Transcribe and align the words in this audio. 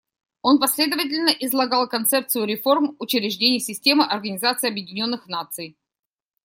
Он 0.41 0.57
последовательно 0.59 1.29
излагал 1.29 1.87
концепцию 1.87 2.47
реформ 2.47 2.95
учреждений 2.97 3.59
системы 3.59 4.03
Организации 4.03 4.67
Объединенных 4.67 5.27
Наций. 5.27 5.77